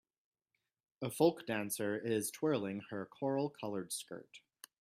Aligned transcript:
A 1.03 1.11
folk 1.11 1.45
dancer 1.45 1.95
is 1.95 2.31
twirling 2.31 2.79
her 2.89 3.05
coral 3.05 3.51
colored 3.51 3.93
skirt 3.93 4.39